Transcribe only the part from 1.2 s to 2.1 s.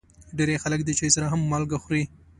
هم مالګه خوري.